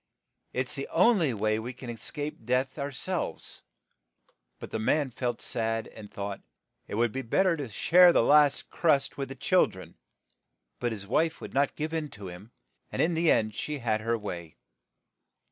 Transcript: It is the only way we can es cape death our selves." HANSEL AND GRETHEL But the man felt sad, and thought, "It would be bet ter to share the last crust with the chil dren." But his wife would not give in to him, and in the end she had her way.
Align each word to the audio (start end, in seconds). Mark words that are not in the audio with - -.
It 0.51 0.65
is 0.67 0.73
the 0.73 0.87
only 0.87 1.31
way 1.31 1.59
we 1.59 1.73
can 1.73 1.87
es 1.91 2.09
cape 2.09 2.43
death 2.43 2.79
our 2.79 2.91
selves." 2.91 3.61
HANSEL 4.31 4.31
AND 4.31 4.31
GRETHEL 4.31 4.53
But 4.59 4.71
the 4.71 4.79
man 4.79 5.11
felt 5.11 5.41
sad, 5.43 5.89
and 5.89 6.11
thought, 6.11 6.41
"It 6.87 6.95
would 6.95 7.11
be 7.11 7.21
bet 7.21 7.43
ter 7.45 7.55
to 7.57 7.69
share 7.69 8.11
the 8.11 8.23
last 8.23 8.71
crust 8.71 9.19
with 9.19 9.29
the 9.29 9.35
chil 9.35 9.67
dren." 9.67 9.93
But 10.79 10.91
his 10.91 11.05
wife 11.05 11.39
would 11.39 11.53
not 11.53 11.75
give 11.75 11.93
in 11.93 12.09
to 12.17 12.29
him, 12.29 12.51
and 12.91 12.99
in 12.99 13.13
the 13.13 13.29
end 13.29 13.53
she 13.53 13.77
had 13.77 14.01
her 14.01 14.17
way. 14.17 14.57